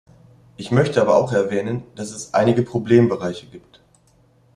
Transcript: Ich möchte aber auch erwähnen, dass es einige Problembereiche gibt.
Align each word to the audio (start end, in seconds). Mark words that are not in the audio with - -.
Ich 0.57 0.71
möchte 0.71 0.99
aber 0.99 1.13
auch 1.15 1.31
erwähnen, 1.31 1.83
dass 1.93 2.09
es 2.09 2.33
einige 2.33 2.63
Problembereiche 2.63 3.45
gibt. 3.45 3.83